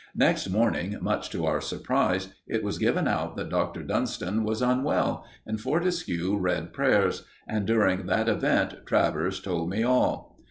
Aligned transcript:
Next 0.15 0.49
morning, 0.49 0.97
much 0.99 1.29
to 1.29 1.45
our 1.45 1.61
surprise, 1.61 2.29
it 2.47 2.63
was 2.63 2.79
given 2.79 3.07
out 3.07 3.35
that 3.35 3.49
Dr. 3.51 3.83
Dunston 3.83 4.43
was 4.43 4.59
unwell, 4.63 5.25
and 5.45 5.61
Fortescue 5.61 6.35
read 6.37 6.73
prayers; 6.73 7.23
and 7.47 7.67
during 7.67 8.07
that 8.07 8.27
event 8.27 8.87
Travers 8.87 9.39
told 9.39 9.69
me 9.69 9.83
all. 9.83 10.39